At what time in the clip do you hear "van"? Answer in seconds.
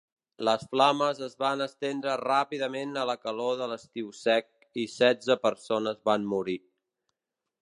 1.43-1.61, 6.11-6.31